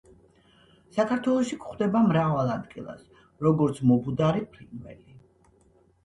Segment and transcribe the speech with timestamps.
[0.93, 3.03] საქართველოში გვხვდება მრავალ ადგილას,
[3.47, 5.15] როგორც მობუდარი ფრინველი.